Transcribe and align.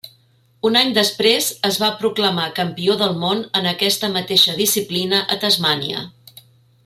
Un 0.69 0.77
any 0.79 0.93
després 0.93 1.49
es 1.69 1.77
va 1.83 1.89
proclamar 1.99 2.47
campió 2.61 2.95
del 3.03 3.13
món 3.25 3.45
en 3.59 3.69
aquesta 3.73 4.09
mateixa 4.17 4.57
disciplina 4.63 5.23
a 5.37 5.39
Tasmània. 5.45 6.05